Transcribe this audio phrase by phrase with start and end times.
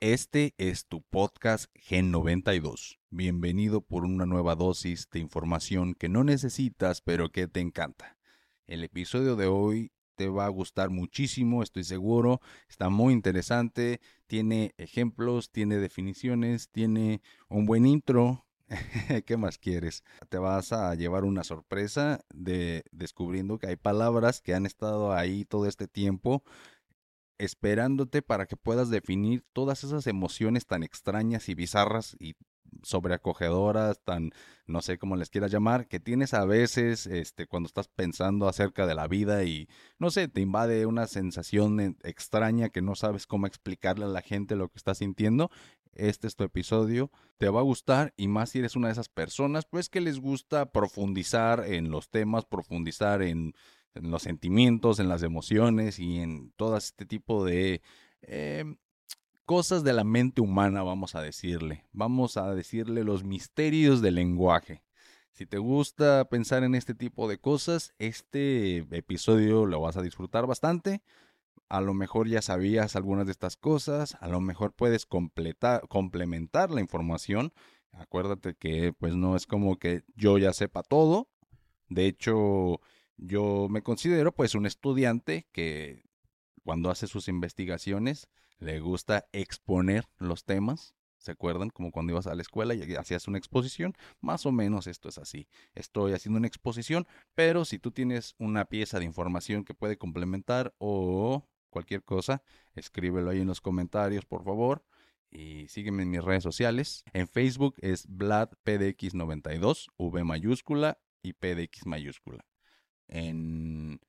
[0.00, 3.00] Este es tu podcast Gen 92.
[3.08, 8.18] Bienvenido por una nueva dosis de información que no necesitas pero que te encanta.
[8.66, 12.42] El episodio de hoy te va a gustar muchísimo, estoy seguro.
[12.68, 18.44] Está muy interesante, tiene ejemplos, tiene definiciones, tiene un buen intro.
[19.24, 20.04] ¿Qué más quieres?
[20.28, 25.46] Te vas a llevar una sorpresa de descubriendo que hay palabras que han estado ahí
[25.46, 26.42] todo este tiempo
[27.38, 32.34] esperándote para que puedas definir todas esas emociones tan extrañas y bizarras y
[32.82, 34.30] sobreacogedoras, tan
[34.66, 38.86] no sé cómo les quieras llamar, que tienes a veces este cuando estás pensando acerca
[38.86, 39.68] de la vida y
[39.98, 44.56] no sé, te invade una sensación extraña que no sabes cómo explicarle a la gente
[44.56, 45.50] lo que estás sintiendo.
[45.94, 49.08] Este es tu episodio, te va a gustar y más si eres una de esas
[49.08, 53.54] personas pues que les gusta profundizar en los temas, profundizar en
[53.96, 57.82] en los sentimientos, en las emociones y en todo este tipo de
[58.22, 58.76] em,
[59.44, 61.84] cosas de la mente humana, vamos a decirle.
[61.92, 64.82] Vamos a decirle los misterios del lenguaje.
[65.32, 70.46] Si te gusta pensar en este tipo de cosas, este episodio lo vas a disfrutar
[70.46, 71.02] bastante.
[71.68, 76.70] A lo mejor ya sabías algunas de estas cosas, a lo mejor puedes completar, complementar
[76.70, 77.52] la información.
[77.92, 81.28] Acuérdate que pues no es como que yo ya sepa todo.
[81.88, 82.80] De hecho,
[83.16, 86.02] yo me considero pues un estudiante que
[86.64, 88.28] cuando hace sus investigaciones
[88.58, 90.94] le gusta exponer los temas.
[91.18, 91.70] ¿Se acuerdan?
[91.70, 93.94] Como cuando ibas a la escuela y hacías una exposición.
[94.20, 95.48] Más o menos esto es así.
[95.74, 100.74] Estoy haciendo una exposición, pero si tú tienes una pieza de información que puede complementar
[100.78, 102.42] o cualquier cosa,
[102.74, 104.84] escríbelo ahí en los comentarios, por favor.
[105.30, 107.02] Y sígueme en mis redes sociales.
[107.12, 112.44] En Facebook es VladPDX92, V mayúscula y PDX mayúscula.
[113.08, 114.00] En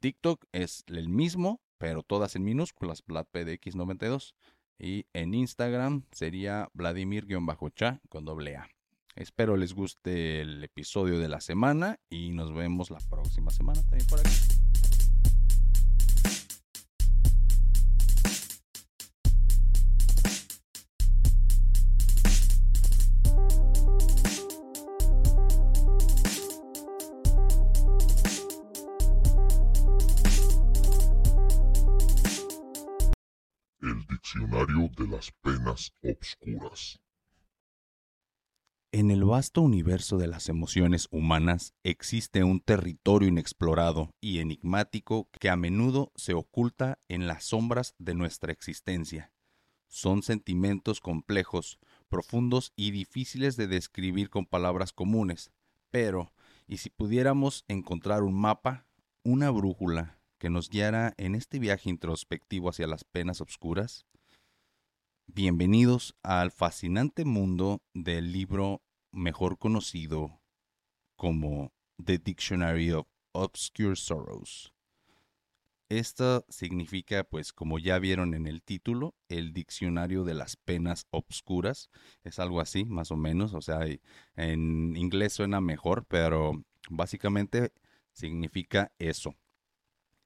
[0.00, 4.34] TikTok es el mismo, pero todas en minúsculas, VladPDX92.
[4.78, 8.68] Y en Instagram sería Vladimir-cha con doble A.
[9.14, 14.06] Espero les guste el episodio de la semana y nos vemos la próxima semana también
[14.06, 14.30] por aquí.
[35.16, 37.00] Las penas obscuras.
[38.92, 45.48] En el vasto universo de las emociones humanas existe un territorio inexplorado y enigmático que
[45.48, 49.32] a menudo se oculta en las sombras de nuestra existencia.
[49.88, 51.78] Son sentimientos complejos,
[52.10, 55.50] profundos y difíciles de describir con palabras comunes,
[55.90, 56.34] pero,
[56.66, 58.86] ¿y si pudiéramos encontrar un mapa,
[59.22, 64.04] una brújula, que nos guiara en este viaje introspectivo hacia las penas obscuras?
[65.28, 70.40] Bienvenidos al fascinante mundo del libro mejor conocido
[71.16, 71.72] como
[72.02, 74.72] The Dictionary of Obscure Sorrows.
[75.88, 81.90] Esto significa, pues como ya vieron en el título, el diccionario de las penas obscuras.
[82.22, 83.52] Es algo así, más o menos.
[83.52, 83.80] O sea,
[84.36, 87.72] en inglés suena mejor, pero básicamente
[88.12, 89.34] significa eso.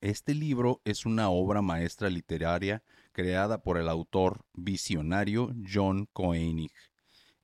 [0.00, 2.82] Este libro es una obra maestra literaria
[3.12, 6.72] creada por el autor visionario John Koenig.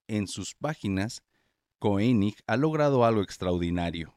[0.09, 1.23] En sus páginas,
[1.79, 4.15] Koenig ha logrado algo extraordinario.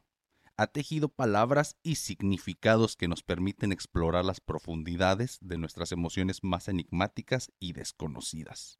[0.56, 6.68] Ha tejido palabras y significados que nos permiten explorar las profundidades de nuestras emociones más
[6.68, 8.78] enigmáticas y desconocidas.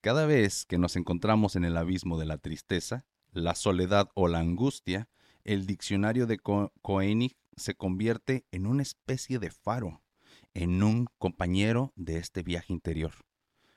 [0.00, 4.38] Cada vez que nos encontramos en el abismo de la tristeza, la soledad o la
[4.38, 5.08] angustia,
[5.44, 10.02] el diccionario de Koenig se convierte en una especie de faro,
[10.54, 13.12] en un compañero de este viaje interior.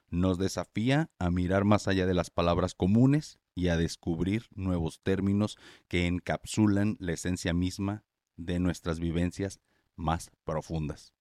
[0.10, 5.58] Nos desafía a mirar más allá de las palabras comunes y a descubrir nuevos términos
[5.88, 8.04] que encapsulan la esencia misma
[8.38, 9.60] de nuestras vivencias
[9.96, 11.14] más profundas.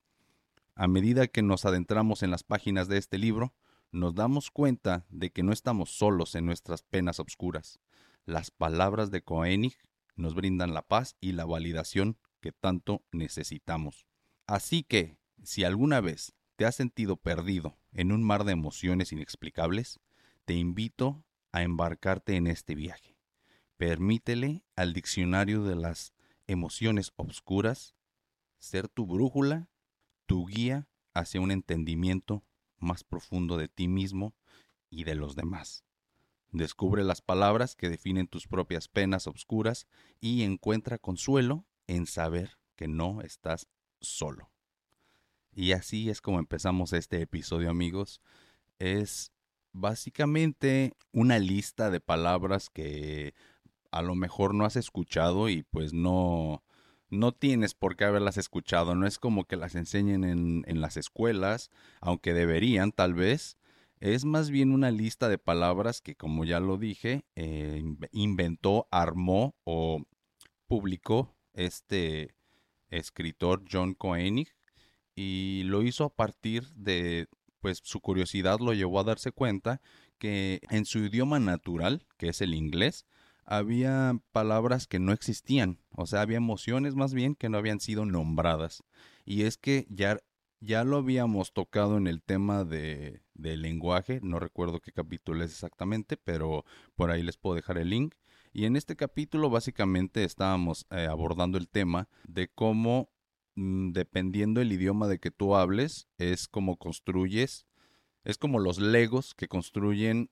[0.75, 3.55] A medida que nos adentramos en las páginas de este libro,
[3.91, 7.79] nos damos cuenta de que no estamos solos en nuestras penas obscuras.
[8.25, 9.77] Las palabras de Koenig
[10.17, 14.07] nos brindan la paz y la validación que tanto necesitamos.
[14.47, 20.01] Así que, si alguna vez te has sentido perdido en un mar de emociones inexplicables,
[20.45, 23.17] te invito a embarcarte en este viaje.
[23.77, 26.13] Permítele al diccionario de las
[26.47, 27.95] emociones obscuras
[28.59, 29.69] ser tu brújula,
[30.27, 32.45] tu guía hacia un entendimiento
[32.79, 34.35] más profundo de ti mismo
[34.89, 35.85] y de los demás.
[36.51, 39.87] Descubre las palabras que definen tus propias penas obscuras
[40.21, 43.69] y encuentra consuelo en saber que no estás
[44.01, 44.52] solo.
[45.55, 48.21] Y así es como empezamos este episodio, amigos.
[48.79, 49.33] Es
[49.73, 53.35] básicamente una lista de palabras que
[53.91, 56.63] a lo mejor no has escuchado y pues no,
[57.11, 58.95] no tienes por qué haberlas escuchado.
[58.95, 61.71] No es como que las enseñen en, las escuelas,
[62.01, 63.59] aunque deberían tal vez.
[64.01, 69.55] Es más bien una lista de palabras que, como ya lo dije, eh, inventó, armó
[69.63, 70.03] o
[70.67, 72.35] publicó este
[72.89, 74.49] escritor John Koenig
[75.15, 77.29] y lo hizo a partir de,
[77.61, 79.81] pues su curiosidad lo llevó a darse cuenta
[80.19, 83.07] que en su idioma natural, que es el inglés,
[83.45, 88.07] había palabras que no existían, o sea, había emociones más bien que no habían sido
[88.07, 88.83] nombradas.
[89.25, 90.19] Y es que ya,
[90.61, 96.17] ya lo habíamos tocado en el tema de, lenguaje, no recuerdo qué capítulo es exactamente,
[96.17, 96.65] pero
[96.95, 98.15] por ahí les puedo dejar el link.
[98.53, 103.11] Y en este capítulo básicamente estábamos eh, abordando el tema de cómo
[103.55, 107.67] dependiendo el idioma de que tú hables, es como construyes,
[108.25, 110.31] es como los legos que construyen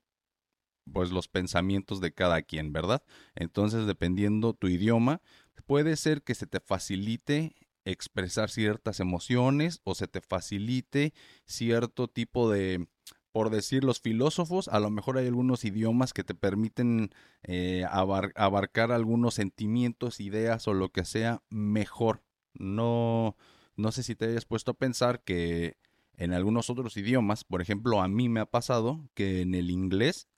[0.92, 3.02] pues los pensamientos de cada quien, ¿verdad?
[3.34, 5.20] Entonces, dependiendo tu idioma,
[5.66, 11.12] puede ser que se te facilite expresar ciertas emociones o se te facilite
[11.44, 12.88] cierto tipo de
[13.32, 17.10] por decir los filósofos, a lo mejor hay algunos idiomas que te permiten
[17.44, 22.22] eh, abarcar algunos sentimientos, ideas o lo que sea mejor.
[22.54, 23.36] No,
[23.76, 25.76] no sé si te hayas puesto a pensar que
[26.16, 30.28] en algunos otros idiomas, por ejemplo, a mí me ha pasado que en el inglés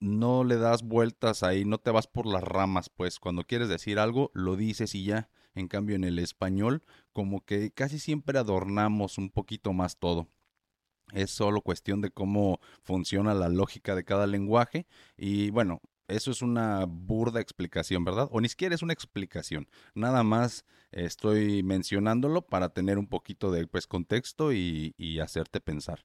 [0.00, 3.98] no le das vueltas ahí, no te vas por las ramas, pues cuando quieres decir
[3.98, 5.30] algo, lo dices y ya.
[5.54, 6.82] En cambio, en el español,
[7.12, 10.28] como que casi siempre adornamos un poquito más todo.
[11.12, 14.86] Es solo cuestión de cómo funciona la lógica de cada lenguaje.
[15.16, 18.28] Y bueno, eso es una burda explicación, ¿verdad?
[18.30, 19.68] O ni siquiera es una explicación.
[19.94, 26.04] Nada más estoy mencionándolo para tener un poquito de pues, contexto y, y hacerte pensar.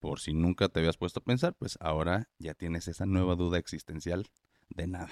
[0.00, 3.58] Por si nunca te habías puesto a pensar, pues ahora ya tienes esa nueva duda
[3.58, 4.26] existencial
[4.68, 5.10] de nada.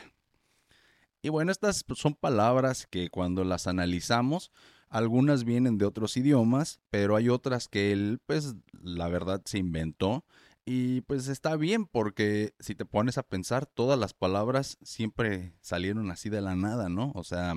[1.23, 4.51] Y bueno, estas son palabras que cuando las analizamos
[4.93, 10.27] algunas vienen de otros idiomas, pero hay otras que él, pues, la verdad se inventó.
[10.65, 16.11] Y pues está bien porque si te pones a pensar, todas las palabras siempre salieron
[16.11, 17.11] así de la nada, ¿no?
[17.17, 17.55] O sea,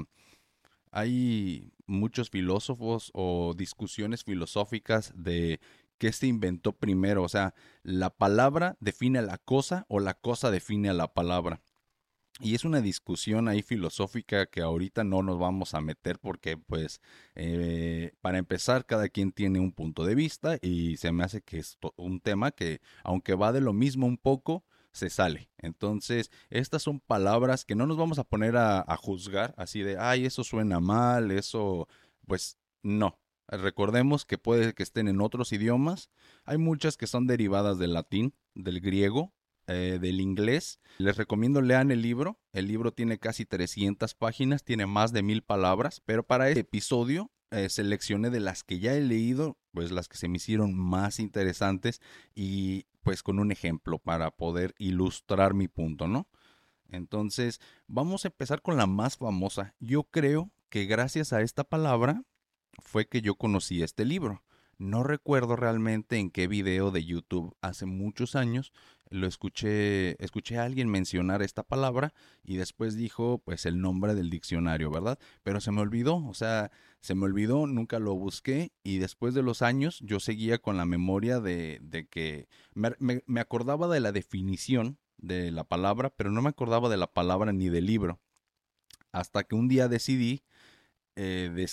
[0.91, 5.59] hay muchos filósofos o discusiones filosóficas de
[5.99, 7.21] qué se inventó primero.
[7.21, 7.53] O sea,
[7.83, 11.61] la palabra define a la cosa o la cosa define a la palabra.
[12.41, 16.99] Y es una discusión ahí filosófica que ahorita no nos vamos a meter porque pues
[17.33, 21.59] eh, para empezar cada quien tiene un punto de vista y se me hace que
[21.59, 25.49] es un tema que aunque va de lo mismo un poco, se sale.
[25.57, 29.97] Entonces, estas son palabras que no nos vamos a poner a, a juzgar así de,
[29.97, 31.87] ay, eso suena mal, eso,
[32.27, 33.19] pues no.
[33.47, 36.09] Recordemos que puede que estén en otros idiomas.
[36.45, 39.33] Hay muchas que son derivadas del latín, del griego,
[39.67, 40.79] eh, del inglés.
[40.97, 42.39] Les recomiendo lean el libro.
[42.53, 47.31] El libro tiene casi 300 páginas, tiene más de mil palabras, pero para este episodio
[47.51, 51.19] eh, seleccioné de las que ya he leído, pues las que se me hicieron más
[51.19, 52.01] interesantes
[52.33, 56.27] y pues con un ejemplo para poder ilustrar mi punto, ¿no?
[56.89, 59.75] Entonces, vamos a empezar con la más famosa.
[59.79, 62.23] Yo creo que gracias a esta palabra
[62.79, 64.43] fue que yo conocí este libro.
[64.77, 68.73] No recuerdo realmente en qué video de YouTube hace muchos años
[69.09, 74.29] lo escuché, escuché a alguien mencionar esta palabra y después dijo pues el nombre del
[74.29, 75.19] diccionario, ¿verdad?
[75.43, 76.71] Pero se me olvidó, o sea,
[77.01, 80.85] se me olvidó, nunca lo busqué y después de los años yo seguía con la
[80.85, 86.41] memoria de, de que me, me acordaba de la definición de la palabra, pero no
[86.41, 88.19] me acordaba de la palabra ni del libro.
[89.11, 90.43] Hasta que un día decidí
[91.15, 91.69] eh,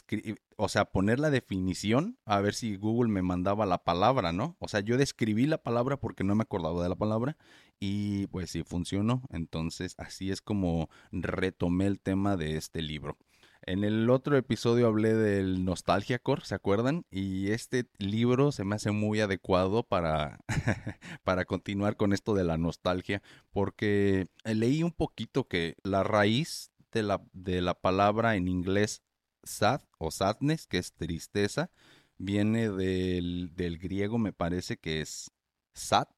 [0.56, 4.56] o sea, poner la definición, a ver si Google me mandaba la palabra, ¿no?
[4.60, 7.36] O sea, yo describí la palabra porque no me acordaba de la palabra
[7.80, 9.22] y pues sí funcionó.
[9.30, 13.18] Entonces, así es como retomé el tema de este libro.
[13.64, 17.06] En el otro episodio hablé del Nostalgia Core, ¿se acuerdan?
[17.12, 20.40] Y este libro se me hace muy adecuado para,
[21.24, 23.22] para continuar con esto de la nostalgia,
[23.52, 29.02] porque leí un poquito que la raíz de la, de la palabra en inglés
[29.42, 31.70] sad o sadness, que es tristeza,
[32.18, 35.30] viene del, del griego, me parece que es
[35.74, 36.08] sat,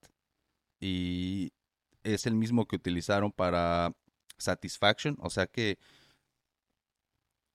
[0.80, 1.52] y
[2.02, 3.94] es el mismo que utilizaron para
[4.38, 5.78] satisfaction, o sea que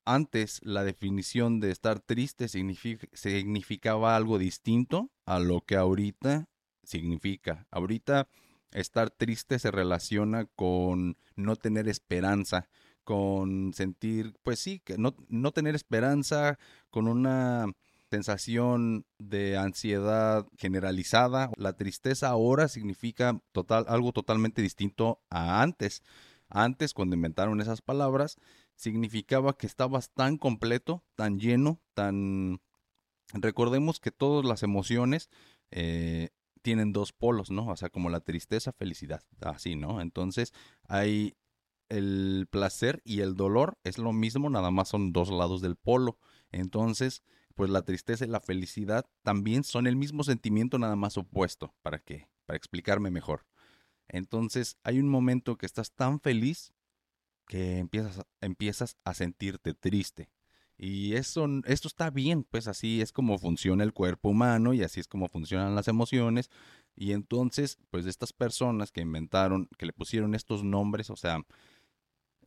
[0.05, 6.49] antes la definición de estar triste significaba algo distinto a lo que ahorita
[6.83, 7.67] significa.
[7.69, 8.27] Ahorita
[8.71, 12.67] estar triste se relaciona con no tener esperanza,
[13.09, 16.59] con sentir, pues sí, que no, no tener esperanza,
[16.91, 17.65] con una
[18.11, 21.49] sensación de ansiedad generalizada.
[21.57, 26.03] La tristeza ahora significa total, algo totalmente distinto a antes.
[26.49, 28.37] Antes, cuando inventaron esas palabras,
[28.75, 32.61] significaba que estabas tan completo, tan lleno, tan...
[33.33, 35.31] Recordemos que todas las emociones
[35.71, 36.29] eh,
[36.61, 37.69] tienen dos polos, ¿no?
[37.69, 39.99] O sea, como la tristeza, felicidad, así, ¿no?
[39.99, 40.53] Entonces,
[40.87, 41.33] hay
[41.89, 46.17] el placer y el dolor, es lo mismo, nada más son dos lados del polo.
[46.51, 47.23] Entonces,
[47.55, 51.99] pues la tristeza y la felicidad también son el mismo sentimiento, nada más opuesto, para
[51.99, 53.45] que, para explicarme mejor.
[54.07, 56.73] Entonces, hay un momento que estás tan feliz
[57.47, 60.29] que empiezas, empiezas a sentirte triste.
[60.77, 65.01] Y eso, esto está bien, pues así es como funciona el cuerpo humano y así
[65.01, 66.49] es como funcionan las emociones.
[66.95, 71.41] Y entonces, pues estas personas que inventaron, que le pusieron estos nombres, o sea,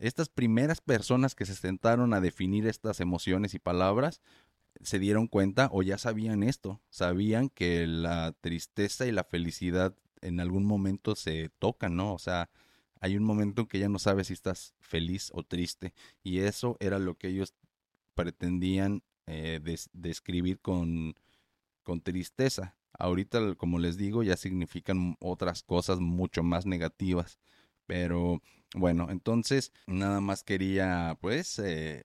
[0.02, 4.20] estas primeras personas que se sentaron a definir estas emociones y palabras,
[4.80, 10.40] se dieron cuenta o ya sabían esto, sabían que la tristeza y la felicidad en
[10.40, 12.14] algún momento se tocan, ¿no?
[12.14, 12.50] O sea,
[13.00, 15.94] hay un momento en que ya no sabes si estás feliz o triste
[16.24, 17.54] y eso era lo que ellos
[18.14, 19.60] pretendían eh,
[19.92, 21.14] describir con,
[21.84, 22.76] con tristeza.
[22.98, 27.38] Ahorita, como les digo, ya significan otras cosas mucho más negativas.
[27.86, 28.42] Pero
[28.74, 32.04] bueno, entonces nada más quería pues eh,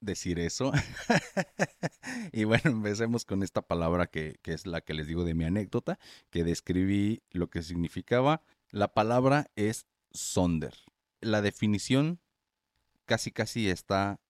[0.00, 0.72] decir eso.
[2.32, 5.44] y bueno, empecemos con esta palabra que, que, es la que les digo de mi
[5.44, 5.98] anécdota,
[6.30, 8.42] que describí lo que significaba.
[8.70, 10.74] La palabra es sonder.
[11.20, 12.20] La definición
[13.06, 14.20] casi casi está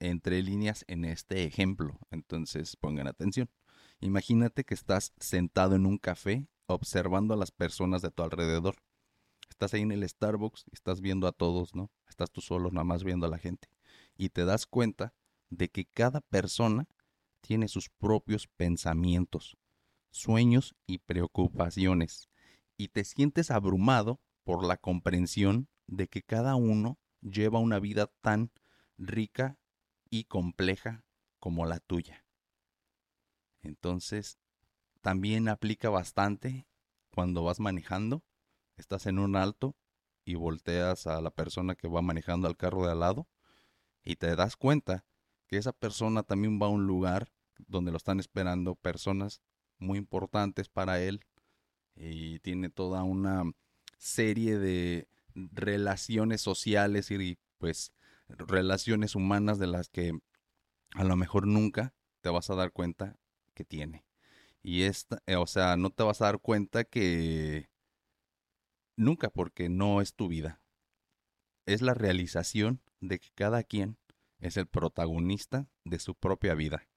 [0.00, 3.48] entre líneas en este ejemplo, entonces pongan atención.
[4.00, 8.76] Imagínate que estás sentado en un café observando a las personas de tu alrededor.
[9.56, 11.90] Estás ahí en el Starbucks y estás viendo a todos, ¿no?
[12.10, 13.70] Estás tú solo, nada más viendo a la gente
[14.14, 15.14] y te das cuenta
[15.48, 16.86] de que cada persona
[17.40, 19.56] tiene sus propios pensamientos,
[20.10, 22.28] sueños y preocupaciones,
[22.76, 28.50] y te sientes abrumado por la comprensión de que cada uno lleva una vida tan
[28.98, 29.58] rica
[30.10, 31.06] y compleja
[31.38, 32.26] como la tuya.
[33.62, 34.38] Entonces,
[35.00, 36.66] también aplica bastante
[37.10, 38.22] cuando vas manejando,
[38.76, 39.76] estás en un alto
[40.24, 43.28] y volteas a la persona que va manejando al carro de al lado
[44.02, 45.04] y te das cuenta
[45.46, 49.40] que esa persona también va a un lugar donde lo están esperando personas
[49.78, 51.24] muy importantes para él
[51.94, 53.44] y tiene toda una
[53.98, 57.92] serie de relaciones sociales y pues
[58.28, 60.18] relaciones humanas de las que
[60.94, 63.16] a lo mejor nunca te vas a dar cuenta
[63.54, 64.04] que tiene.
[64.62, 67.68] Y esta, eh, o sea, no te vas a dar cuenta que
[68.96, 70.60] nunca porque no es tu vida.
[71.66, 73.98] Es la realización de que cada quien
[74.38, 76.88] es el protagonista de su propia vida.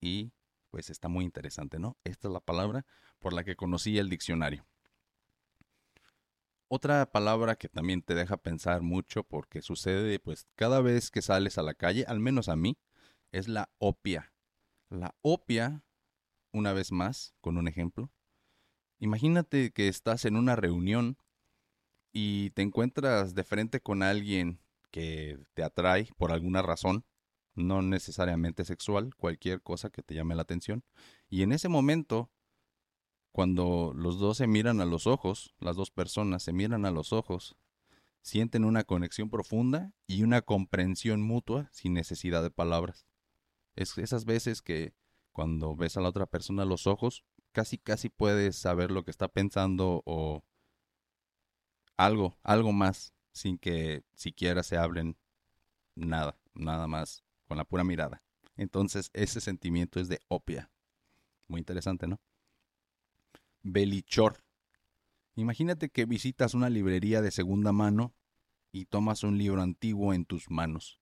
[0.00, 0.32] Y
[0.70, 1.96] pues está muy interesante, ¿no?
[2.04, 2.86] Esta es la palabra
[3.18, 4.66] por la que conocí el diccionario.
[6.68, 11.56] Otra palabra que también te deja pensar mucho porque sucede pues cada vez que sales
[11.56, 12.76] a la calle, al menos a mí,
[13.32, 14.32] es la opia.
[14.90, 15.82] La opia,
[16.52, 18.10] una vez más, con un ejemplo.
[19.00, 21.16] Imagínate que estás en una reunión
[22.12, 27.04] y te encuentras de frente con alguien que te atrae por alguna razón,
[27.54, 30.84] no necesariamente sexual, cualquier cosa que te llame la atención.
[31.28, 32.30] Y en ese momento,
[33.32, 37.12] cuando los dos se miran a los ojos, las dos personas se miran a los
[37.12, 37.56] ojos,
[38.22, 43.06] sienten una conexión profunda y una comprensión mutua sin necesidad de palabras.
[43.76, 44.92] Es esas veces que
[45.30, 47.24] cuando ves a la otra persona a los ojos,
[47.58, 50.44] casi casi puedes saber lo que está pensando o
[51.96, 55.16] algo, algo más sin que siquiera se hablen
[55.96, 58.22] nada, nada más, con la pura mirada.
[58.56, 60.70] Entonces ese sentimiento es de opia.
[61.48, 62.20] Muy interesante, ¿no?
[63.64, 64.44] Belichor.
[65.34, 68.14] Imagínate que visitas una librería de segunda mano
[68.70, 71.00] y tomas un libro antiguo en tus manos.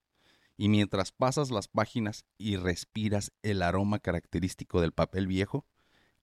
[0.56, 5.66] Y mientras pasas las páginas y respiras el aroma característico del papel viejo,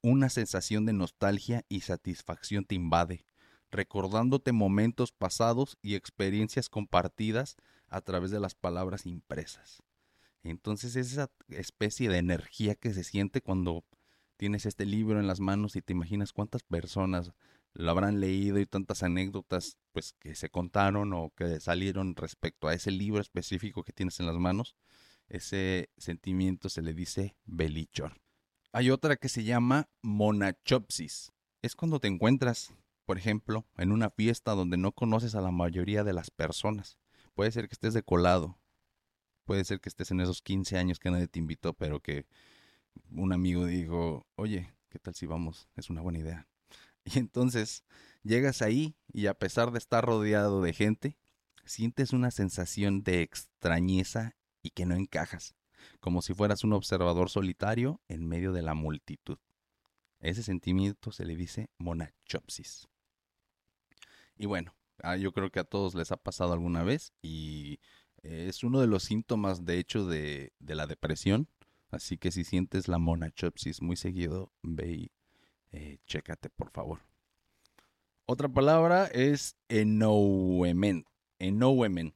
[0.04, 3.26] una sensación de nostalgia y satisfacción te invade,
[3.72, 7.56] recordándote momentos pasados y experiencias compartidas
[7.88, 9.82] a través de las palabras impresas.
[10.44, 13.86] Entonces es esa especie de energía que se siente cuando
[14.36, 17.32] tienes este libro en las manos y te imaginas cuántas personas
[17.72, 22.74] lo habrán leído y tantas anécdotas pues que se contaron o que salieron respecto a
[22.74, 24.76] ese libro específico que tienes en las manos.
[25.30, 28.20] Ese sentimiento se le dice belichor.
[28.74, 31.32] Hay otra que se llama monachopsis.
[31.62, 32.74] Es cuando te encuentras
[33.06, 36.98] por ejemplo, en una fiesta donde no conoces a la mayoría de las personas.
[37.34, 38.58] Puede ser que estés de colado.
[39.46, 42.26] Puede ser que estés en esos 15 años que nadie te invitó, pero que
[43.12, 45.68] un amigo dijo, oye, ¿qué tal si vamos?
[45.76, 46.48] Es una buena idea.
[47.06, 47.84] Y entonces
[48.24, 51.18] llegas ahí y a pesar de estar rodeado de gente,
[51.66, 55.54] sientes una sensación de extrañeza y que no encajas,
[56.00, 59.38] como si fueras un observador solitario en medio de la multitud.
[60.20, 62.88] Ese sentimiento se le dice monachopsis.
[64.38, 67.80] Y bueno, ah, yo creo que a todos les ha pasado alguna vez y
[68.24, 71.50] es uno de los síntomas, de hecho, de, la depresión.
[71.92, 75.12] Así que si sientes la monachopsis muy seguido, ve y
[75.72, 77.00] eh, chécate, por favor.
[78.26, 81.06] Otra palabra es enouement.
[81.40, 82.16] Enouement.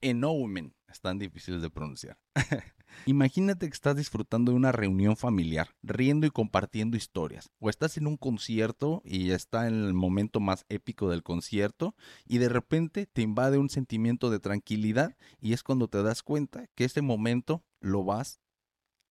[0.00, 0.72] Enouement.
[0.90, 2.18] Están difíciles de pronunciar.
[3.06, 8.06] Imagínate que estás disfrutando de una reunión familiar, riendo y compartiendo historias, o estás en
[8.06, 11.94] un concierto y está en el momento más épico del concierto
[12.26, 16.66] y de repente te invade un sentimiento de tranquilidad y es cuando te das cuenta
[16.74, 18.40] que ese momento lo vas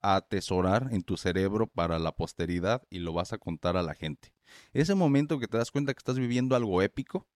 [0.02, 3.96] a atesorar en tu cerebro para la posteridad y lo vas a contar a la
[3.96, 4.34] gente.
[4.74, 7.28] Ese momento que te das cuenta que estás viviendo algo épico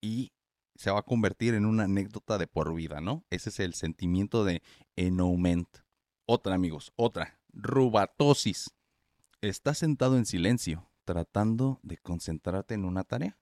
[0.00, 0.32] y
[0.78, 3.24] se va a convertir en una anécdota de por vida, ¿no?
[3.30, 4.62] Ese es el sentimiento de
[4.96, 5.68] enouement.
[6.26, 7.38] Otra, amigos, otra.
[7.52, 8.74] Rubatosis.
[9.40, 13.38] Estás sentado en silencio, tratando de concentrarte en una tarea,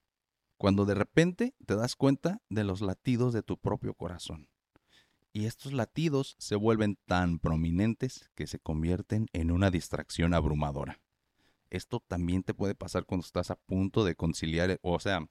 [0.57, 4.49] cuando de repente te das cuenta de los latidos de tu propio corazón.
[5.33, 11.01] Y estos latidos se vuelven tan prominentes que se convierten en una distracción abrumadora.
[11.71, 15.27] Esto también te puede pasar cuando estás a punto de conciliar, o sea,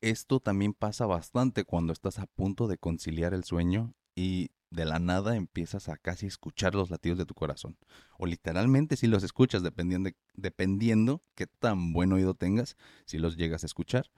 [0.00, 4.98] esto también pasa bastante cuando estás a punto de conciliar el sueño y de la
[4.98, 7.76] nada empiezas a casi escuchar los latidos de tu corazón.
[8.18, 13.64] O literalmente si los escuchas, dependiendo, dependiendo qué tan buen oído tengas, si los llegas
[13.64, 14.10] a escuchar.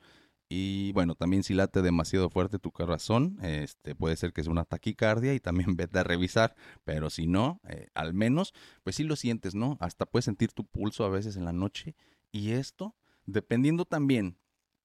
[0.54, 4.66] Y bueno, también si late demasiado fuerte tu corazón, este, puede ser que es una
[4.66, 8.52] taquicardia y también vete a revisar, pero si no, eh, al menos,
[8.84, 9.78] pues sí lo sientes, ¿no?
[9.80, 11.96] Hasta puedes sentir tu pulso a veces en la noche
[12.30, 14.36] y esto, dependiendo también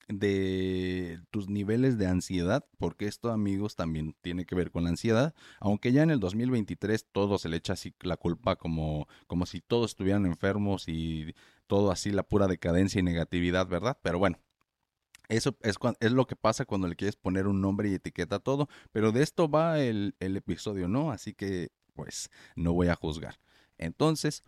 [0.07, 5.33] de tus niveles de ansiedad, porque esto amigos también tiene que ver con la ansiedad,
[5.59, 9.61] aunque ya en el 2023 todo se le echa así la culpa como, como si
[9.61, 11.35] todos estuvieran enfermos y
[11.67, 13.97] todo así la pura decadencia y negatividad, ¿verdad?
[14.01, 14.39] Pero bueno,
[15.29, 15.77] eso es,
[16.11, 19.23] lo que pasa cuando le quieres poner un nombre y etiqueta a todo, pero de
[19.23, 21.11] esto va el episodio, ¿no?
[21.11, 23.39] Así que pues no voy a juzgar.
[23.77, 24.43] Entonces,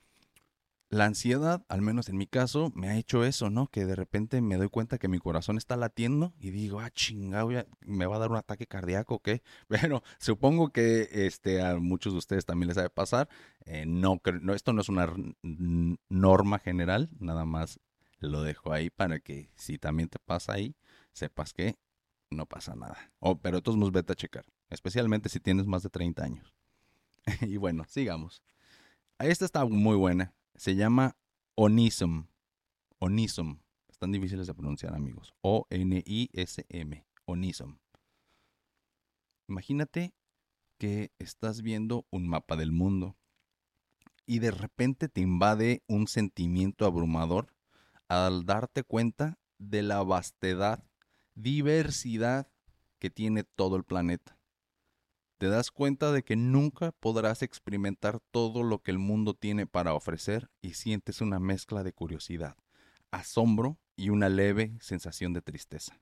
[0.89, 3.67] la ansiedad, al menos en mi caso, me ha hecho eso, ¿no?
[3.67, 7.49] Que de repente me doy cuenta que mi corazón está latiendo y digo, ah, chingado,
[7.82, 9.30] me va a dar un ataque cardíaco, ¿ok?
[9.67, 13.30] Pero supongo que este, a muchos de ustedes también les debe pasar.
[13.65, 15.13] Eh, no, no, esto no es una
[16.10, 17.80] norma general, nada más
[18.19, 20.75] lo dejo ahí para que si también te pasa ahí,
[21.13, 21.78] sepas que
[22.32, 22.97] no pasa nada.
[23.19, 26.56] Oh, pero todos nos vete a checar, especialmente si tienes más de 30 años.
[27.41, 28.41] y bueno, sigamos.
[29.19, 31.15] Esta está muy buena se llama
[31.56, 32.24] Onism.
[33.00, 33.62] Onism.
[33.88, 35.34] Están difíciles de pronunciar, amigos.
[35.39, 37.06] O-N-I-S-M.
[37.24, 37.78] Onism.
[39.48, 40.13] Imagínate
[40.78, 43.15] que estás viendo un mapa del mundo
[44.26, 47.56] y de repente te invade un sentimiento abrumador
[48.10, 50.84] al darte cuenta de la vastedad,
[51.36, 52.52] diversidad
[53.00, 54.38] que tiene todo el planeta
[55.39, 59.93] te das cuenta de que nunca podrás experimentar todo lo que el mundo tiene para
[59.93, 62.58] ofrecer y sientes una mezcla de curiosidad,
[63.10, 65.97] asombro y una leve sensación de tristeza.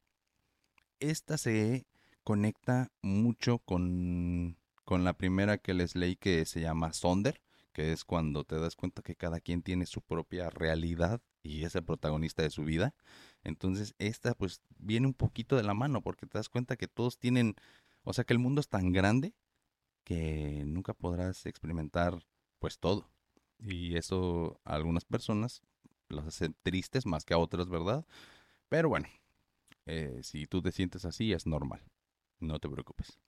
[0.99, 1.85] Esta se
[2.23, 7.39] conecta mucho con, con la primera que les leí que se llama Sonder,
[7.73, 11.75] que es cuando te das cuenta que cada quien tiene su propia realidad y es
[11.75, 12.95] el protagonista de su vida.
[13.43, 17.19] Entonces esta pues viene un poquito de la mano porque te das cuenta que todos
[17.19, 17.55] tienen
[18.07, 19.35] o sea que el mundo es tan grande
[20.05, 22.25] que nunca podrás experimentar
[22.57, 23.11] pues todo.
[23.59, 25.61] Y eso a algunas personas
[26.07, 28.05] los hace tristes más que a otras, ¿verdad?
[28.69, 29.09] Pero bueno,
[29.85, 31.83] eh, si tú te sientes así es normal.
[32.39, 33.19] No te preocupes.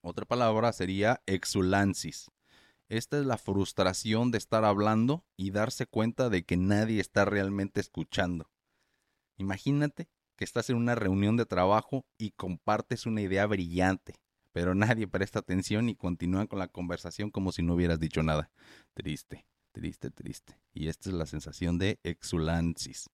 [0.00, 2.30] Otra palabra sería exulansis.
[2.88, 7.80] Esta es la frustración de estar hablando y darse cuenta de que nadie está realmente
[7.80, 8.48] escuchando.
[9.36, 14.14] Imagínate que estás en una reunión de trabajo y compartes una idea brillante,
[14.52, 18.50] pero nadie presta atención y continúan con la conversación como si no hubieras dicho nada.
[18.94, 20.58] Triste, triste, triste.
[20.72, 23.10] Y esta es la sensación de exulansis.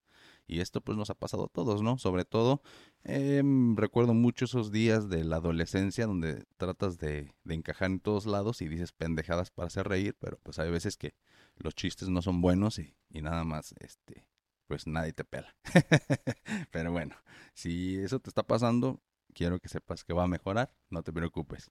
[0.46, 1.98] Y esto pues nos ha pasado a todos, ¿no?
[1.98, 2.62] Sobre todo,
[3.04, 8.26] em, recuerdo mucho esos días de la adolescencia donde tratas de, de, encajar en todos
[8.26, 11.14] lados y dices pendejadas para hacer reír, pero pues hay veces que
[11.56, 14.26] los chistes no son buenos y, y nada más, este,
[14.66, 15.54] pues nadie te pela.
[16.70, 17.16] Pero bueno,
[17.54, 19.00] si eso te está pasando,
[19.34, 21.70] quiero que sepas que va a mejorar, no te preocupes.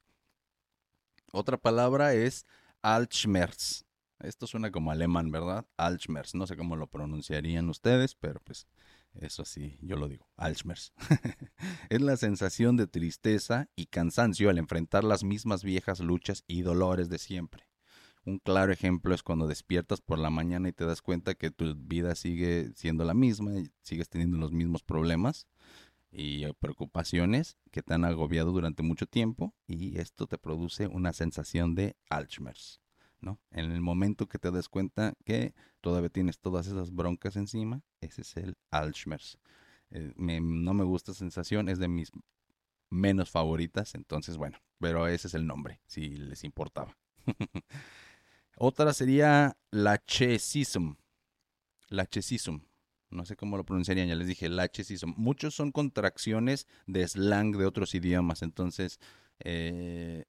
[1.31, 2.45] Otra palabra es
[2.81, 3.85] Alzheimer's.
[4.19, 5.65] Esto suena como alemán, ¿verdad?
[5.77, 6.35] Alzheimer's.
[6.35, 8.67] No sé cómo lo pronunciarían ustedes, pero pues
[9.13, 10.27] eso sí, yo lo digo.
[10.37, 10.93] Alzheimer's.
[11.89, 17.09] es la sensación de tristeza y cansancio al enfrentar las mismas viejas luchas y dolores
[17.09, 17.70] de siempre.
[18.23, 21.75] Un claro ejemplo es cuando despiertas por la mañana y te das cuenta que tu
[21.75, 25.47] vida sigue siendo la misma sigues teniendo los mismos problemas
[26.11, 31.13] y eh, preocupaciones que te han agobiado durante mucho tiempo y esto te produce una
[31.13, 32.81] sensación de Alzheimer's.
[33.21, 33.39] ¿no?
[33.51, 38.21] En el momento que te das cuenta que todavía tienes todas esas broncas encima, ese
[38.21, 39.37] es el Alzheimer's.
[39.91, 42.11] Eh, no me gusta esa sensación, es de mis
[42.89, 46.97] menos favoritas, entonces bueno, pero ese es el nombre, si les importaba.
[48.63, 50.93] Otra sería la chesism.
[51.89, 52.59] La chesism.
[53.09, 55.15] No sé cómo lo pronunciarían, ya les dije, la chesism.
[55.17, 58.99] Muchos son contracciones de slang de otros idiomas, entonces
[59.39, 60.25] eh,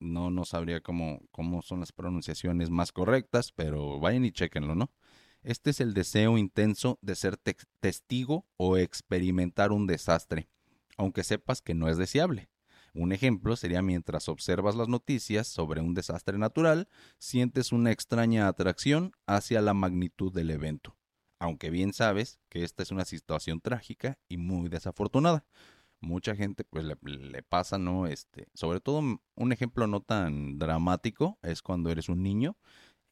[0.00, 4.90] no, no sabría cómo, cómo son las pronunciaciones más correctas, pero vayan y chequenlo, ¿no?
[5.44, 7.36] Este es el deseo intenso de ser
[7.78, 10.48] testigo o experimentar un desastre,
[10.96, 12.50] aunque sepas que no es deseable.
[12.92, 19.12] Un ejemplo sería mientras observas las noticias sobre un desastre natural, sientes una extraña atracción
[19.26, 20.96] hacia la magnitud del evento,
[21.38, 25.44] aunque bien sabes que esta es una situación trágica y muy desafortunada.
[26.00, 28.06] Mucha gente pues le, pasa, ¿no?
[28.06, 32.56] Este, sobre todo un ejemplo no tan dramático es cuando eres un niño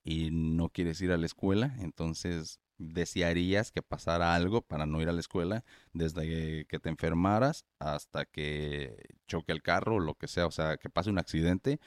[0.02, 5.08] y no quieres ir a la escuela, entonces desearías que pasara algo para no ir
[5.08, 10.28] a la escuela, desde que te enfermaras hasta que choque el carro o lo que
[10.28, 11.80] sea, o sea, que pase un accidente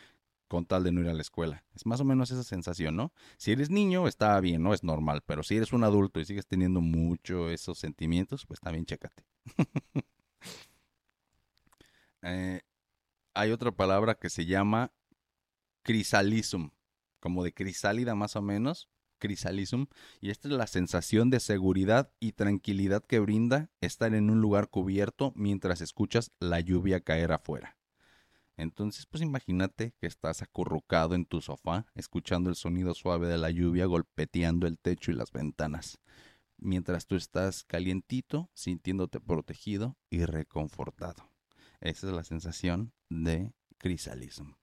[0.48, 1.64] con tal de no ir a la escuela.
[1.74, 3.14] Es más o menos esa sensación, ¿no?
[3.38, 6.46] Si eres niño, está bien, no es normal, pero si eres un adulto y sigues
[6.46, 9.24] teniendo mucho esos sentimientos, pues también chécate.
[12.24, 12.62] Eh,
[13.34, 14.92] hay otra palabra que se llama
[15.82, 16.68] crisalism,
[17.20, 18.90] como de crisálida más o menos,
[19.22, 19.84] crisalism,
[20.20, 24.70] y esta es la sensación de seguridad y tranquilidad que brinda estar en un lugar
[24.70, 27.78] cubierto mientras escuchas la lluvia caer afuera.
[28.58, 33.50] Entonces, pues imagínate que estás acurrucado en tu sofá, escuchando el sonido suave de la
[33.50, 36.00] lluvia golpeteando el techo y las ventanas,
[36.58, 41.32] mientras tú estás calientito, sintiéndote protegido y reconfortado.
[41.80, 44.61] Esa es la sensación de Chrysalism.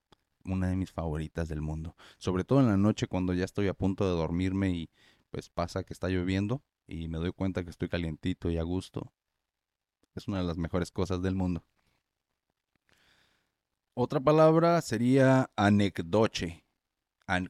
[0.48, 1.94] Una de mis favoritas del mundo.
[2.16, 4.90] Sobre todo en la noche cuando ya estoy a punto de dormirme y
[5.30, 9.12] pues pasa que está lloviendo y me doy cuenta que estoy calientito y a gusto.
[10.14, 11.62] Es una de las mejores cosas del mundo.
[13.92, 16.64] Otra palabra sería anecdoche.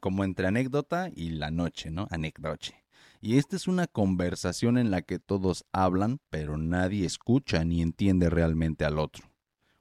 [0.01, 2.09] como entre anécdota y la noche, ¿no?
[2.11, 2.85] Anecdoche.
[3.21, 8.29] Y esta es una conversación en la que todos hablan, pero nadie escucha ni entiende
[8.29, 9.29] realmente al otro.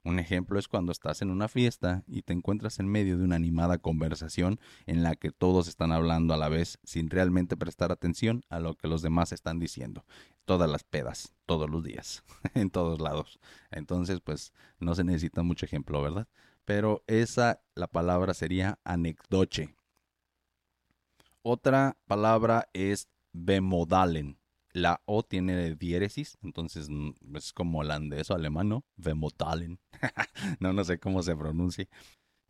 [0.08, 3.36] Un ejemplo es cuando estás en una fiesta y te encuentras en medio de una
[3.36, 8.46] animada conversación en la que todos están hablando a la vez sin realmente prestar atención
[8.48, 10.06] a lo que los demás están diciendo.
[10.46, 13.38] Todas las pedas, todos los días, en todos lados.
[13.70, 16.30] Entonces, pues no se necesita mucho ejemplo, ¿verdad?
[16.63, 19.76] Pero esa, la palabra sería anecdoche.
[21.41, 24.39] Otra palabra es bemodalen.
[24.73, 28.86] La O tiene diéresis, entonces mm, es como holandés o alemán, ¿no?
[28.95, 29.80] Vemotalen.
[30.60, 31.88] no, no sé cómo se pronuncia.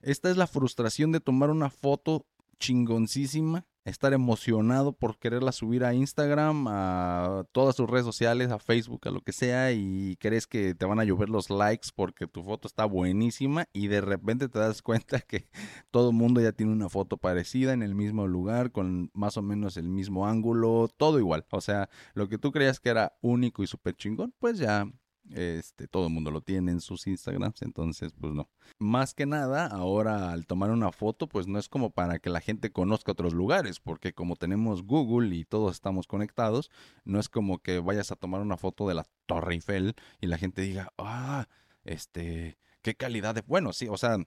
[0.02, 2.26] Esta es la frustración de tomar una foto
[2.60, 9.08] chingoncísima estar emocionado por quererla subir a Instagram, a todas sus redes sociales, a Facebook,
[9.08, 12.44] a lo que sea, y crees que te van a llover los likes porque tu
[12.44, 15.48] foto está buenísima y de repente te das cuenta que
[15.90, 19.42] todo el mundo ya tiene una foto parecida en el mismo lugar, con más o
[19.42, 21.46] menos el mismo ángulo, todo igual.
[21.52, 24.86] O sea, lo que tú creías que era único y súper chingón, pues ya
[25.34, 28.50] este, todo el mundo lo tiene en sus Instagrams, entonces pues no.
[28.80, 32.42] Más que nada, ahora al tomar una foto, pues no es como para que la
[32.42, 36.72] gente conozca otros lugares, porque como tenemos Google y todos estamos conectados,
[37.04, 40.38] no es como que vayas a tomar una foto de la Torre Eiffel y la
[40.38, 41.48] gente diga, ah,
[41.84, 43.42] este, qué calidad de...
[43.42, 44.18] Bueno, sí, o sea,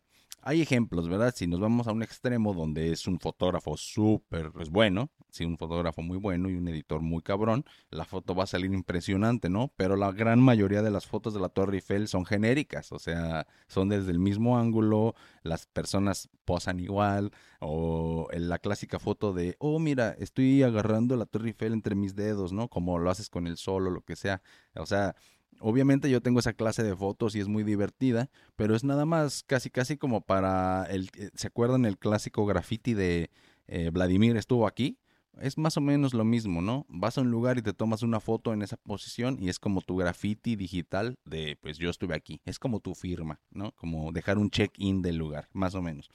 [0.42, 1.35] hay ejemplos, ¿verdad?
[1.37, 5.57] Si nos vamos a un extremo donde es un fotógrafo súper pues, bueno, si un
[5.59, 9.72] fotógrafo muy bueno y un editor muy cabrón, la foto va a salir impresionante, ¿no?
[9.76, 13.46] Pero la gran mayoría de las fotos de la Torre Eiffel son genéricas, o sea,
[13.68, 19.79] son desde el mismo ángulo, las personas posan igual, o la clásica foto de, oh,
[19.79, 22.68] mira, estoy agarrando la Torre Eiffel entre mis dedos, ¿no?
[22.68, 24.42] Como lo haces con el sol o lo que sea.
[24.74, 25.14] O sea,
[25.61, 29.42] Obviamente yo tengo esa clase de fotos y es muy divertida, pero es nada más
[29.42, 33.31] casi casi como para el eh, ¿se acuerdan el clásico graffiti de
[33.66, 34.99] eh, Vladimir estuvo aquí?
[35.38, 36.87] Es más o menos lo mismo, ¿no?
[36.88, 39.83] Vas a un lugar y te tomas una foto en esa posición y es como
[39.83, 42.40] tu graffiti digital de pues yo estuve aquí.
[42.44, 43.73] Es como tu firma, ¿no?
[43.73, 46.11] Como dejar un check-in del lugar, más o menos.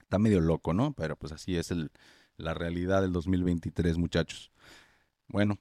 [0.00, 0.94] Está medio loco, ¿no?
[0.94, 1.72] Pero pues así es
[2.36, 4.50] la realidad del 2023, muchachos.
[5.28, 5.58] Bueno,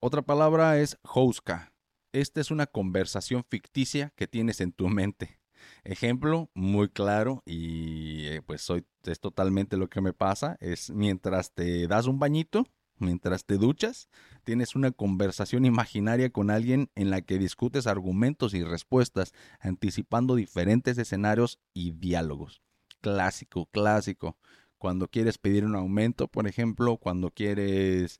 [0.00, 1.72] otra palabra es houska.
[2.12, 5.38] Esta es una conversación ficticia que tienes en tu mente.
[5.84, 11.52] Ejemplo muy claro y eh, pues soy, es totalmente lo que me pasa, es mientras
[11.52, 12.66] te das un bañito,
[12.98, 14.08] mientras te duchas,
[14.42, 20.98] tienes una conversación imaginaria con alguien en la que discutes argumentos y respuestas, anticipando diferentes
[20.98, 22.60] escenarios y diálogos.
[23.00, 24.36] Clásico, clásico.
[24.78, 28.18] Cuando quieres pedir un aumento, por ejemplo, cuando quieres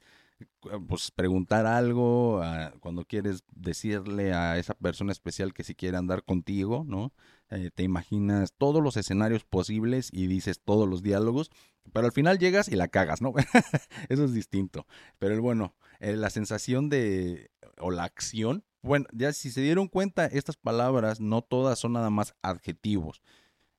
[0.88, 2.42] pues preguntar algo,
[2.81, 7.12] cuando quieres decirle a esa persona especial que si quiere andar contigo, ¿no?
[7.50, 11.50] Eh, te imaginas todos los escenarios posibles y dices todos los diálogos,
[11.92, 13.33] pero al final llegas y la cagas, ¿no?
[14.09, 14.87] Eso es distinto.
[15.18, 20.26] Pero bueno, eh, la sensación de, o la acción, bueno, ya si se dieron cuenta,
[20.26, 23.20] estas palabras no todas son nada más adjetivos,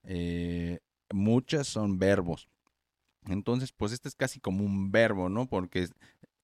[0.03, 0.79] eh,
[1.11, 2.49] muchas son verbos.
[3.27, 5.47] Entonces, pues este es casi como un verbo, ¿no?
[5.47, 5.87] Porque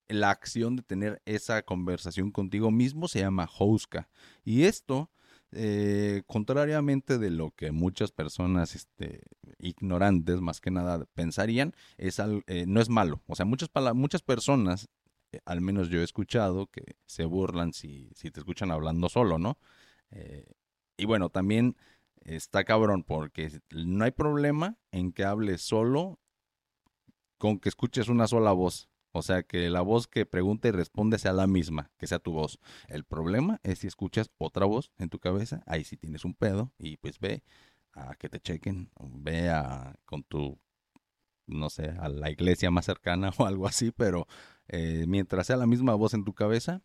[0.10, 4.10] la acción de tener esa conversación contigo mismo se llama houska.
[4.44, 5.12] Y esto,
[5.52, 9.22] eh, contrariamente de lo que muchas personas este,
[9.60, 13.22] ignorantes más que nada pensarían, es eh, no es malo.
[13.28, 14.90] O sea, muchas, muchas personas,
[15.32, 19.38] eh, al menos yo he escuchado, que se burlan si, si te escuchan hablando solo,
[19.38, 19.58] ¿no?
[20.96, 21.76] y bueno, también
[22.22, 26.18] está cabrón porque no hay problema en que hables solo
[27.38, 28.90] con que escuches una sola voz.
[29.18, 32.34] O sea, que la voz que pregunta y responde sea la misma, que sea tu
[32.34, 32.60] voz.
[32.88, 36.72] El problema es si escuchas otra voz en tu cabeza, ahí sí tienes un pedo
[36.78, 37.44] y pues ve
[37.94, 40.60] a que te chequen, ve a, con tu,
[41.48, 44.28] no sé, a la iglesia más cercana o algo así, pero
[44.68, 46.84] eh, mientras sea la misma voz en tu cabeza,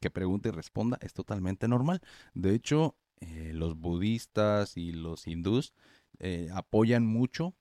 [0.00, 2.00] que pregunte y responda, es totalmente normal.
[2.32, 5.74] De hecho, eh, los budistas y los hindús
[6.18, 7.54] eh, apoyan mucho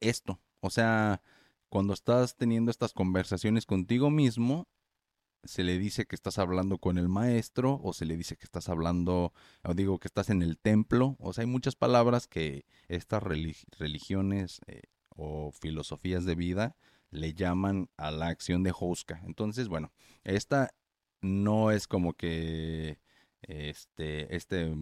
[0.00, 0.40] esto.
[0.60, 1.20] O sea,
[1.68, 4.68] cuando estás teniendo estas conversaciones contigo mismo,
[5.44, 8.68] se le dice que estás hablando con el maestro o se le dice que estás
[8.68, 11.16] hablando, o digo que estás en el templo.
[11.18, 16.76] O sea, hay muchas palabras que estas religiones eh, o filosofías de vida
[17.10, 19.22] le llaman a la acción de Houska.
[19.24, 19.92] Entonces, bueno,
[20.24, 20.70] esta
[21.20, 22.98] no es como que
[23.42, 24.74] este, este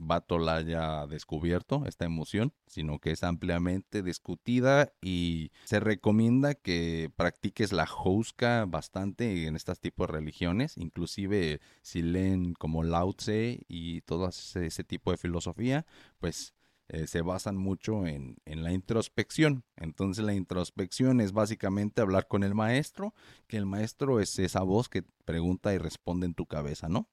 [0.00, 7.10] Vato la haya descubierto, esta emoción, sino que es ampliamente discutida y se recomienda que
[7.16, 13.64] practiques la houska bastante en estas tipos de religiones, inclusive si leen como Lao Tse
[13.66, 15.84] y todo ese, tipo de filosofía,
[16.20, 16.54] pues
[16.88, 19.64] eh, se basan mucho en, en, la introspección.
[19.76, 23.14] Entonces la introspección es básicamente hablar con el maestro,
[23.48, 27.08] que el maestro es esa voz que pregunta y responde en tu cabeza, ¿no?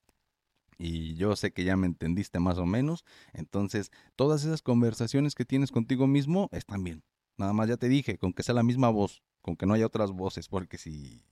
[0.78, 3.06] Y yo sé que ya me entendiste más o menos.
[3.34, 7.04] Entonces, todas esas conversaciones que tienes contigo mismo están bien.
[7.38, 9.86] Nada más ya te dije, con que sea la misma voz, con que no haya
[9.86, 11.26] otras voces, porque si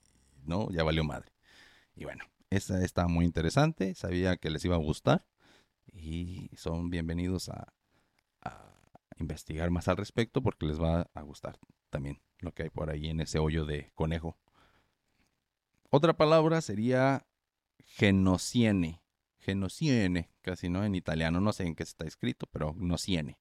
[0.44, 1.32] no, ya valió madre.
[1.96, 5.26] Y bueno, esta está muy interesante, sabía que les iba a gustar
[5.92, 7.74] y son bienvenidos a,
[8.42, 8.76] a
[9.20, 11.58] investigar más al respecto porque les va a gustar
[11.90, 14.38] también lo que hay por ahí en ese hoyo de conejo.
[15.90, 17.26] Otra palabra sería
[17.86, 19.03] genociene
[19.44, 23.38] genociene, casi no en italiano, no sé en qué está escrito, pero nociene.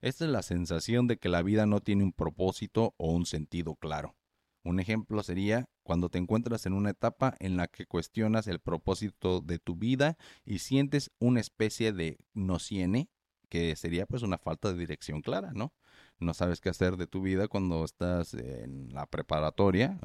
[0.00, 3.74] Esta es la sensación de que la vida no tiene un propósito o un sentido
[3.74, 4.14] claro.
[4.62, 9.40] Un ejemplo sería cuando te encuentras en una etapa en la que cuestionas el propósito
[9.40, 13.08] de tu vida y sientes una especie de nociene,
[13.48, 15.72] que sería pues una falta de dirección clara, ¿no?
[16.18, 19.98] No sabes qué hacer de tu vida cuando estás en la preparatoria,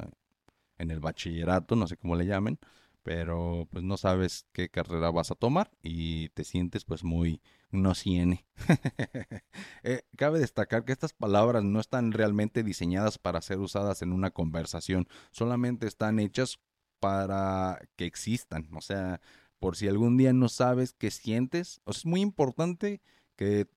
[0.77, 2.59] en el bachillerato, no sé cómo le llamen,
[3.03, 7.95] pero pues no sabes qué carrera vas a tomar y te sientes pues muy no
[7.95, 8.45] ciene.
[9.83, 14.29] Eh, cabe destacar que estas palabras no están realmente diseñadas para ser usadas en una
[14.29, 16.59] conversación, solamente están hechas
[16.99, 19.21] para que existan, o sea,
[19.57, 23.01] por si algún día no sabes qué sientes, o es muy importante
[23.35, 23.67] que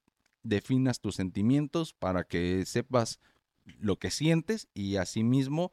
[0.43, 3.19] definas tus sentimientos para que sepas
[3.65, 5.73] lo que sientes y asimismo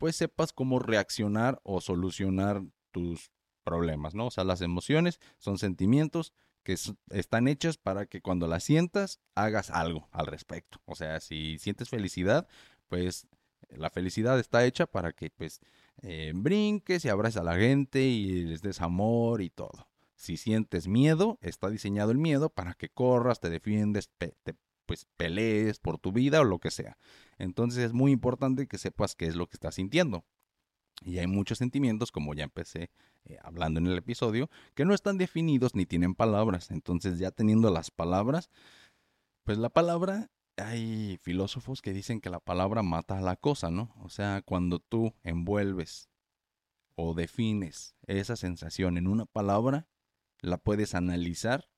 [0.00, 3.30] pues sepas cómo reaccionar o solucionar tus
[3.64, 4.28] problemas, ¿no?
[4.28, 6.32] O sea, las emociones son sentimientos
[6.62, 6.74] que
[7.10, 10.80] están hechas para que cuando las sientas hagas algo al respecto.
[10.86, 12.48] O sea, si sientes felicidad,
[12.88, 13.28] pues
[13.68, 15.60] la felicidad está hecha para que pues
[16.00, 19.86] eh, brinques y abraces a la gente y les des amor y todo.
[20.14, 24.34] Si sientes miedo, está diseñado el miedo para que corras, te defiendes, te
[24.90, 26.98] pues pelees por tu vida o lo que sea.
[27.38, 30.24] Entonces es muy importante que sepas qué es lo que estás sintiendo.
[31.04, 32.90] Y hay muchos sentimientos, como ya empecé
[33.24, 36.72] eh, hablando en el episodio, que no están definidos ni tienen palabras.
[36.72, 38.50] Entonces ya teniendo las palabras,
[39.44, 43.94] pues la palabra hay filósofos que dicen que la palabra mata a la cosa, ¿no?
[44.02, 46.10] O sea, cuando tú envuelves
[46.96, 49.86] o defines esa sensación en una palabra,
[50.40, 51.70] la puedes analizar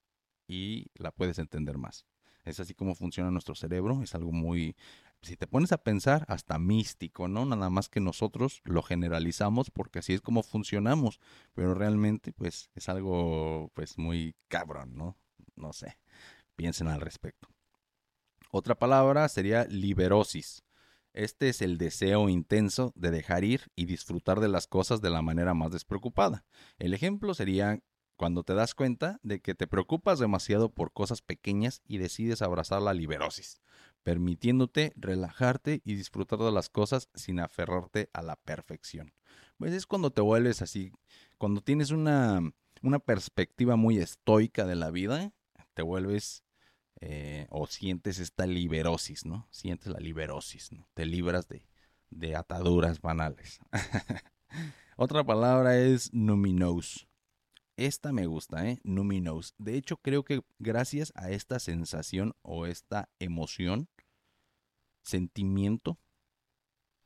[0.48, 2.07] y la puedes entender más.
[2.44, 4.76] Es así como funciona nuestro cerebro, es algo muy,
[5.22, 7.46] si te pones a pensar, hasta místico, ¿no?
[7.46, 11.20] Nada más que nosotros lo generalizamos porque así es como funcionamos,
[11.55, 15.16] pero realmente pues es algo pues muy cabrón, ¿no?
[15.55, 15.98] No sé,
[16.57, 17.48] piensen al respecto.
[18.50, 20.64] Otra palabra sería liberosis.
[21.14, 25.22] Este es el deseo intenso de dejar ir y disfrutar de las cosas de la
[25.22, 26.44] manera más despreocupada.
[26.78, 27.81] El ejemplo sería
[28.16, 32.83] cuando te das cuenta de que te preocupas demasiado por cosas pequeñas y decides abrazar
[32.83, 33.61] la liberosis,
[34.03, 39.12] permitiéndote relajarte y disfrutar de las cosas sin aferrarte a la perfección.
[39.59, 40.92] Pues es cuando te vuelves así,
[41.38, 42.40] cuando tienes una,
[42.83, 45.33] una perspectiva muy estoica de la vida,
[45.75, 46.44] te vuelves
[47.01, 49.48] eh, o sientes esta liberosis, ¿no?
[49.51, 50.87] Sientes la liberosis, ¿no?
[50.94, 51.66] Te libras de,
[52.11, 53.59] de ataduras banales.
[54.96, 57.09] Otra palabra es numinous.
[57.76, 58.80] Esta me gusta, ¿eh?
[58.85, 59.54] Numinous.
[59.58, 63.88] De hecho, creo que gracias a esta sensación o esta emoción,
[65.02, 65.98] sentimiento,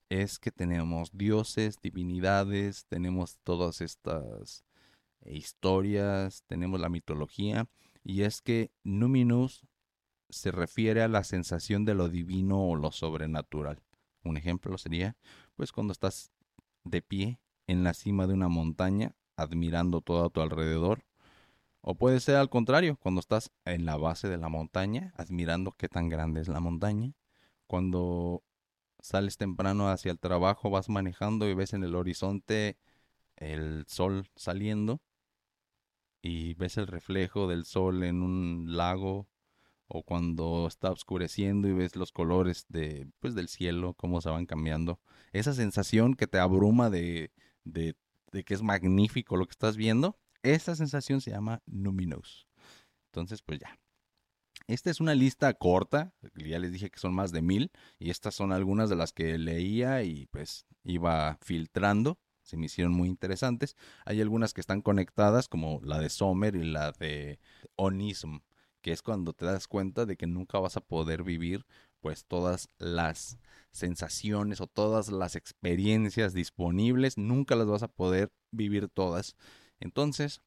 [0.09, 4.65] es que tenemos dioses, divinidades, tenemos todas estas
[5.25, 7.69] historias, tenemos la mitología,
[8.05, 9.67] y es que Numinous
[10.29, 13.83] se refiere a la sensación de lo divino o lo sobrenatural.
[14.23, 15.17] Un ejemplo sería,
[15.55, 16.33] pues cuando estás
[16.85, 21.05] de pie en la cima de una montaña, admirando todo a tu alrededor.
[21.81, 25.89] O puede ser al contrario, cuando estás en la base de la montaña, admirando qué
[25.89, 27.13] tan grande es la montaña.
[27.67, 28.43] Cuando
[29.01, 32.79] sales temprano hacia el trabajo, vas manejando y ves en el horizonte
[33.37, 35.01] el sol saliendo
[36.23, 39.29] y ves el reflejo del sol en un lago
[39.89, 44.47] o cuando está oscureciendo y ves los colores de, pues, del cielo, cómo se van
[44.47, 45.01] cambiando.
[45.33, 47.31] Esa sensación que te abruma de,
[47.65, 47.95] de,
[48.33, 52.47] de que es magnífico lo que estás viendo, esa sensación se llama numinous.
[53.07, 53.79] Entonces, pues ya.
[54.69, 58.35] Esta es una lista corta, ya les dije que son más de mil, y estas
[58.35, 63.77] son algunas de las que leía y pues iba filtrando, se me hicieron muy interesantes.
[64.05, 67.39] Hay algunas que están conectadas, como la de Sommer y la de
[67.77, 68.39] Onism
[68.87, 71.67] que es cuando te das cuenta de que nunca vas a poder vivir
[71.99, 73.37] pues todas las
[73.73, 79.37] sensaciones o todas las experiencias disponibles, nunca las vas a poder vivir todas.
[79.81, 80.43] Entonces,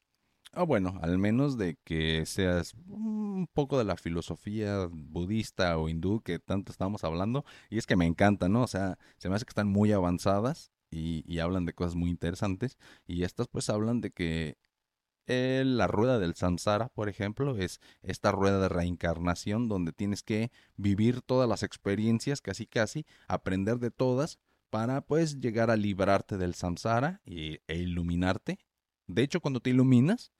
[0.52, 6.20] ah, bueno, al menos de que seas un poco de la filosofía budista o hindú
[6.22, 8.62] que tanto estamos hablando, y es que me encanta, ¿no?
[8.62, 12.10] O sea, se me hace que están muy avanzadas y, y hablan de cosas muy
[12.10, 14.58] interesantes, y estas pues hablan de que
[15.30, 21.22] la rueda del samsara, por ejemplo, es esta rueda de reencarnación donde tienes que vivir
[21.22, 24.38] todas las experiencias, casi casi, aprender de todas
[24.70, 28.58] para pues llegar a librarte del samsara y, e iluminarte.
[29.06, 30.32] De hecho, cuando te iluminas,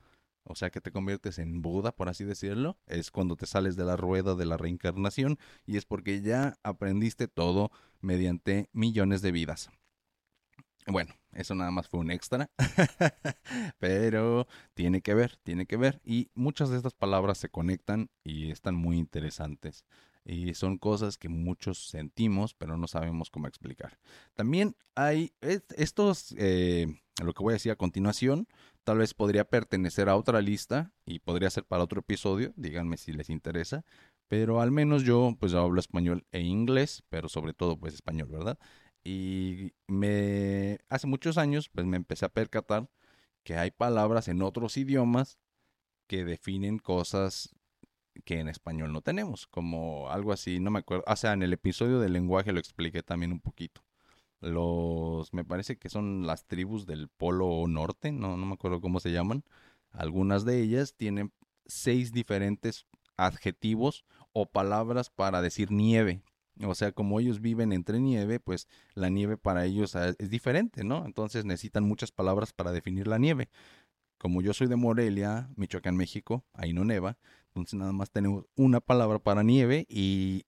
[0.44, 3.85] o sea que te conviertes en Buda, por así decirlo, es cuando te sales de
[3.85, 9.70] la rueda de la reencarnación y es porque ya aprendiste todo mediante millones de vidas.
[10.87, 12.51] Bueno, eso nada más fue un extra,
[13.79, 16.01] pero tiene que ver, tiene que ver.
[16.05, 19.85] Y muchas de estas palabras se conectan y están muy interesantes.
[20.25, 23.99] Y son cosas que muchos sentimos, pero no sabemos cómo explicar.
[24.35, 26.87] También hay estos, eh,
[27.23, 28.47] lo que voy a decir a continuación,
[28.85, 33.12] tal vez podría pertenecer a otra lista y podría ser para otro episodio, díganme si
[33.12, 33.85] les interesa.
[34.29, 38.59] Pero al menos yo pues hablo español e inglés, pero sobre todo pues español, ¿verdad?
[39.05, 42.89] Y me hace muchos años pues me empecé a percatar
[43.43, 45.39] que hay palabras en otros idiomas
[46.07, 47.55] que definen cosas
[48.25, 51.53] que en español no tenemos, como algo así, no me acuerdo, o sea, en el
[51.53, 53.83] episodio del lenguaje lo expliqué también un poquito.
[54.41, 59.01] Los, me parece que son las tribus del Polo Norte, no, no me acuerdo cómo
[59.01, 59.45] se llaman.
[59.93, 61.33] Algunas de ellas tienen
[61.67, 62.87] seis diferentes
[63.17, 66.22] adjetivos o palabras para decir nieve.
[66.65, 70.85] O sea, como ellos viven entre nieve, pues la nieve para ellos ah, es diferente,
[70.85, 71.05] ¿no?
[71.07, 73.49] Entonces necesitan muchas palabras para definir la nieve.
[74.19, 77.17] Como yo soy de Morelia, Michoacán, México, ahí no neva,
[77.49, 80.45] entonces nada más tenemos una palabra para nieve y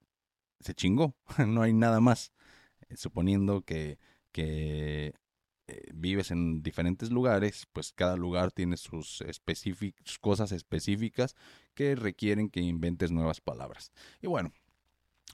[0.60, 1.14] se chingó,
[1.46, 2.32] no hay nada más.
[2.88, 3.98] Eh, suponiendo que,
[4.32, 5.14] que
[5.68, 9.24] eh, vives en diferentes lugares, pues cada lugar tiene sus,
[10.04, 11.34] sus cosas específicas
[11.74, 13.92] que requieren que inventes nuevas palabras.
[14.20, 14.52] Y bueno,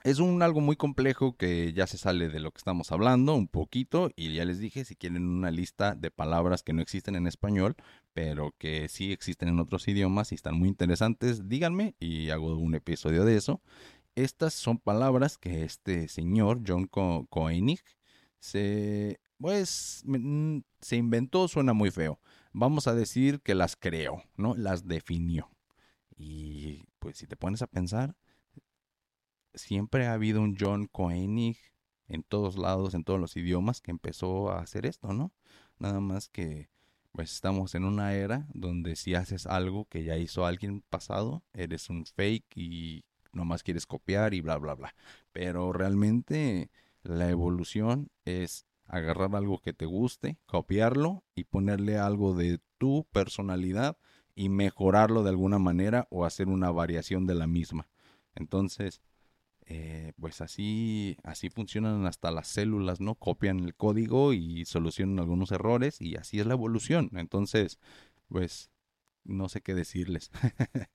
[0.05, 3.49] es un algo muy complejo que ya se sale de lo que estamos hablando un
[3.49, 7.27] poquito y ya les dije si quieren una lista de palabras que no existen en
[7.27, 7.77] español
[8.13, 12.75] pero que sí existen en otros idiomas y están muy interesantes díganme y hago un
[12.75, 13.61] episodio de eso
[14.19, 17.81] estas son palabras que este señor, John Koenig,
[18.41, 22.21] se, pues, mm, se inventó, suena muy feo.
[22.53, 24.55] Vamos a decir que las creó, ¿no?
[24.57, 25.51] Las definió.
[26.17, 28.17] Y pues si te pones a pensar,
[29.55, 31.59] siempre ha habido un John Koenig
[32.09, 35.33] en todos lados, en todos los idiomas, que empezó a hacer esto, ¿no?
[35.79, 36.71] Nada más que
[37.13, 41.91] pues estamos en una era donde si haces algo que ya hizo alguien pasado, eres
[41.91, 44.95] un fake y nomás quieres copiar y bla, bla, bla.
[45.33, 46.71] Pero realmente
[47.03, 53.99] la evolución es agarrar algo que te guste, copiarlo y ponerle algo de tu personalidad
[54.35, 57.89] y mejorarlo de alguna manera o hacer una variación de la misma.
[58.35, 59.03] Entonces,
[59.71, 63.17] eh, pues así, así funcionan hasta las células, ¿no?
[63.17, 67.11] Copian el código y solucionan algunos errores y así es la evolución.
[67.13, 67.79] Entonces,
[68.29, 68.71] pues
[69.25, 70.31] no sé qué decirles.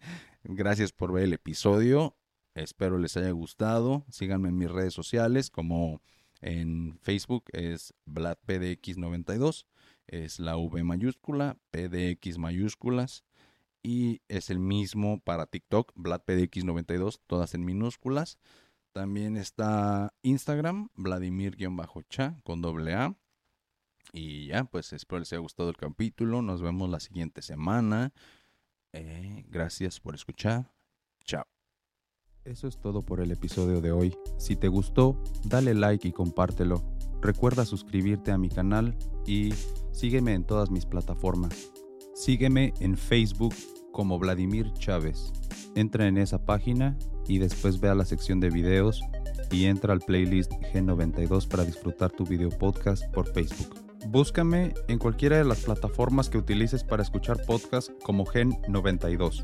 [0.44, 2.18] Gracias por ver el episodio.
[2.56, 4.06] Espero les haya gustado.
[4.10, 6.02] Síganme en mis redes sociales como
[6.42, 9.68] en Facebook es VladPDX92.
[10.08, 13.24] Es la V mayúscula, PDX mayúsculas.
[13.84, 18.40] Y es el mismo para TikTok, VladPDX92, todas en minúsculas.
[18.94, 23.16] También está Instagram, Vladimir-cha con doble A.
[24.12, 26.44] Y ya, pues espero les haya gustado el capítulo.
[26.44, 28.14] Nos vemos la siguiente semana.
[28.92, 30.72] Eh, gracias por escuchar.
[31.26, 31.46] Chao.
[32.44, 34.16] Eso es todo por el episodio de hoy.
[34.38, 36.84] Si te gustó, dale like y compártelo.
[37.20, 39.54] Recuerda suscribirte a mi canal y
[39.92, 41.72] sígueme en todas mis plataformas.
[42.14, 43.56] Sígueme en Facebook
[43.94, 45.32] como Vladimir Chávez.
[45.76, 49.02] Entra en esa página y después ve a la sección de videos
[49.50, 53.74] y entra al playlist G92 para disfrutar tu video podcast por Facebook.
[54.08, 59.44] Búscame en cualquiera de las plataformas que utilices para escuchar podcast como Gen92.